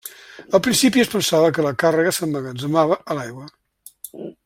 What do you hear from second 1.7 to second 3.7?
càrrega s'emmagatzemava a l'aigua.